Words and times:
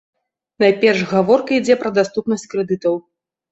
Найперш 0.63 1.03
гаворка 1.11 1.51
ідзе 1.59 1.77
пра 1.83 1.93
даступнасць 2.01 2.49
крэдытаў. 2.57 3.01